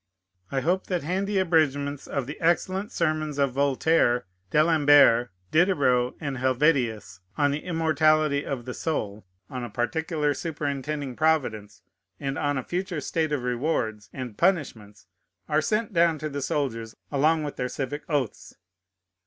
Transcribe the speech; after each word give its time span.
I 0.51 0.61
hope 0.61 0.87
that 0.87 1.03
handy 1.03 1.37
abridgments 1.37 2.07
of 2.07 2.25
the 2.25 2.41
excellent 2.41 2.91
sermons 2.91 3.37
of 3.37 3.51
Voltaire, 3.51 4.25
D'Alembert, 4.49 5.29
Diderot, 5.51 6.15
and 6.19 6.37
Helvétius, 6.37 7.19
on 7.37 7.51
the 7.51 7.63
Immortality 7.63 8.43
of 8.43 8.65
the 8.65 8.73
Soul, 8.73 9.27
on 9.47 9.63
a 9.63 9.69
Particular 9.69 10.33
Superintending 10.33 11.15
Providence, 11.15 11.83
and 12.19 12.35
on 12.39 12.57
a 12.57 12.63
Future 12.63 12.99
State 12.99 13.31
of 13.31 13.43
Rewards 13.43 14.09
and 14.11 14.35
Punishments, 14.39 15.05
are 15.47 15.61
sent 15.61 15.93
down 15.93 16.17
to 16.17 16.29
the 16.29 16.41
soldiers 16.41 16.95
along 17.11 17.43
with 17.43 17.57
their 17.57 17.69
civic 17.69 18.01
oaths. 18.09 18.55